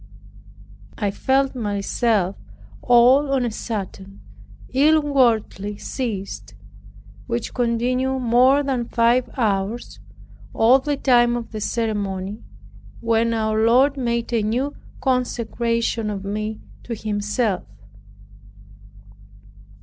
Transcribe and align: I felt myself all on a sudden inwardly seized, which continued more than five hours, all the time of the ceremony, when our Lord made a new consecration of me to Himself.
I 0.97 1.11
felt 1.11 1.53
myself 1.53 2.35
all 2.81 3.31
on 3.31 3.45
a 3.45 3.51
sudden 3.51 4.21
inwardly 4.73 5.77
seized, 5.77 6.55
which 7.27 7.53
continued 7.53 8.19
more 8.21 8.63
than 8.63 8.85
five 8.89 9.29
hours, 9.37 9.99
all 10.55 10.79
the 10.79 10.97
time 10.97 11.35
of 11.37 11.51
the 11.51 11.61
ceremony, 11.61 12.41
when 12.99 13.31
our 13.35 13.63
Lord 13.63 13.95
made 13.95 14.33
a 14.33 14.41
new 14.41 14.73
consecration 15.01 16.09
of 16.09 16.25
me 16.25 16.61
to 16.81 16.95
Himself. 16.95 17.63